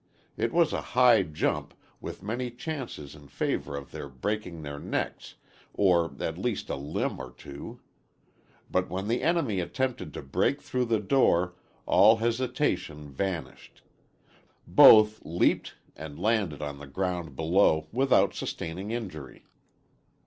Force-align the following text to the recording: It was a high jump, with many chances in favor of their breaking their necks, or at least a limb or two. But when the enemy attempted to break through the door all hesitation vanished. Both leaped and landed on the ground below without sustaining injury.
It 0.35 0.51
was 0.51 0.73
a 0.73 0.81
high 0.81 1.21
jump, 1.21 1.75
with 1.99 2.23
many 2.23 2.49
chances 2.49 3.13
in 3.13 3.27
favor 3.27 3.75
of 3.77 3.91
their 3.91 4.09
breaking 4.09 4.63
their 4.63 4.79
necks, 4.79 5.35
or 5.75 6.11
at 6.19 6.39
least 6.39 6.71
a 6.71 6.75
limb 6.75 7.19
or 7.19 7.29
two. 7.29 7.81
But 8.71 8.89
when 8.89 9.07
the 9.07 9.21
enemy 9.21 9.59
attempted 9.59 10.11
to 10.15 10.23
break 10.23 10.59
through 10.59 10.85
the 10.85 10.99
door 10.99 11.53
all 11.85 12.15
hesitation 12.17 13.11
vanished. 13.11 13.83
Both 14.65 15.23
leaped 15.23 15.75
and 15.95 16.17
landed 16.17 16.63
on 16.63 16.79
the 16.79 16.87
ground 16.87 17.35
below 17.35 17.85
without 17.91 18.33
sustaining 18.33 18.89
injury. 18.89 19.45